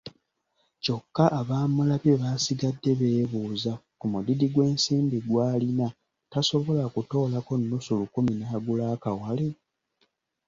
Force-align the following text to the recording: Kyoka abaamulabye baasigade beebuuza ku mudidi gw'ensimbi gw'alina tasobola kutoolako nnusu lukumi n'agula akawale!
Kyoka 0.83 1.23
abaamulabye 1.39 2.13
baasigade 2.21 2.91
beebuuza 2.99 3.73
ku 3.99 4.05
mudidi 4.11 4.47
gw'ensimbi 4.53 5.17
gw'alina 5.27 5.87
tasobola 6.31 6.83
kutoolako 6.93 7.53
nnusu 7.59 7.91
lukumi 7.99 8.33
n'agula 8.35 8.83
akawale! 8.93 9.47